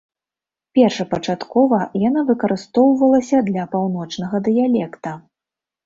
[0.79, 5.19] Першапачаткова яна выкарыстоўвалася для паўночнага дыялекта.